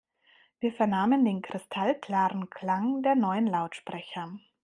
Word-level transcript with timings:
Wir 0.59 0.73
vernahmen 0.73 1.25
den 1.25 1.43
kristallklaren 1.43 2.49
Klang 2.49 3.03
der 3.03 3.13
neuen 3.13 3.45
Lautsprecher. 3.45 4.31